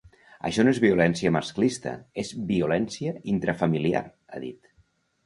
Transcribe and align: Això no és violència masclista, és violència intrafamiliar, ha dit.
Això 0.47 0.63
no 0.67 0.71
és 0.75 0.79
violència 0.85 1.31
masclista, 1.35 1.93
és 2.23 2.31
violència 2.53 3.13
intrafamiliar, 3.35 4.03
ha 4.39 4.43
dit. 4.49 4.73